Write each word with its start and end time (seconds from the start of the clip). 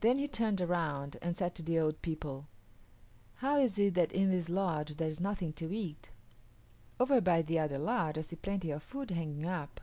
Then 0.00 0.16
he 0.18 0.26
turned 0.26 0.62
around 0.62 1.18
and 1.20 1.36
said 1.36 1.54
to 1.56 1.62
the 1.62 1.78
old 1.78 2.00
people, 2.00 2.48
"How 3.34 3.58
is 3.58 3.78
it 3.78 3.92
that 3.92 4.10
in 4.10 4.30
this 4.30 4.48
lodge 4.48 4.96
there 4.96 5.10
is 5.10 5.20
nothing 5.20 5.52
to 5.60 5.70
eat? 5.70 6.08
Over 6.98 7.20
by 7.20 7.42
the 7.42 7.58
other 7.58 7.76
lodge 7.78 8.16
I 8.16 8.22
see 8.22 8.36
plenty 8.36 8.70
of 8.70 8.82
food 8.82 9.10
hanging 9.10 9.44
up." 9.44 9.82